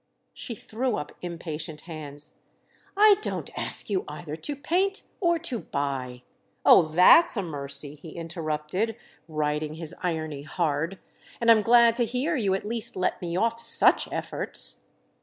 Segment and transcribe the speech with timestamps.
[0.33, 2.33] She threw up impatient hands.
[2.97, 6.23] "I don't ask you either to paint or to buy——!"
[6.65, 8.95] "Oh, that's a mercy!" he interrupted,
[9.27, 10.97] riding his irony hard;
[11.39, 14.81] "and I'm glad to hear you at least let me off such efforts!